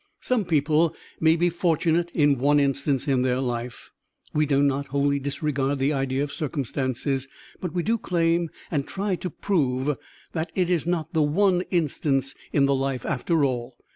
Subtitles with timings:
[0.19, 3.91] Some people may be fortunate in one instance in their life.
[4.33, 7.27] We do not wholly disregard the idea of circumstances,
[7.59, 9.95] but we do claim and try to prove
[10.31, 13.77] that it is not the one instance in the life after all.